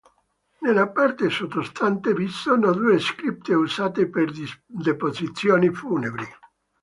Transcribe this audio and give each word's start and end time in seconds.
Nella 0.61 0.87
parte 0.89 1.29
sottostante 1.29 2.15
vi 2.15 2.27
sono 2.27 2.73
due 2.73 2.97
cripte 2.97 3.53
usate 3.53 4.09
per 4.09 4.31
deposizioni 4.65 5.69
funebri. 5.71 6.25